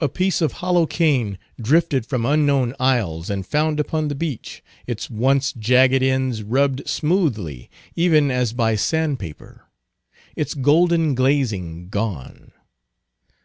[0.00, 5.10] A piece of hollow cane, drifted from unknown isles, and found upon the beach, its
[5.10, 9.64] once jagged ends rubbed smoothly even as by sand paper;
[10.36, 12.52] its golden glazing gone.